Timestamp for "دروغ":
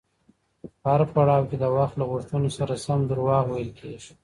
3.09-3.45